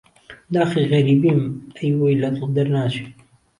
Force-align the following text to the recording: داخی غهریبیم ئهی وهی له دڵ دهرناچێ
داخی 0.53 0.81
غهریبیم 0.91 1.39
ئهی 1.75 1.89
وهی 1.99 2.15
له 2.21 2.29
دڵ 2.37 2.49
دهرناچێ 2.55 3.05